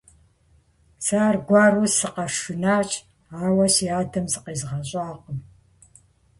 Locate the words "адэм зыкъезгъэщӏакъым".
3.99-5.39